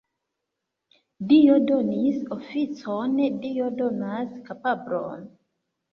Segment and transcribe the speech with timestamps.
[1.33, 3.15] Dio donis oficon,
[3.45, 5.29] Dio donas kapablon.